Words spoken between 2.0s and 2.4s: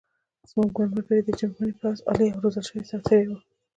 عالي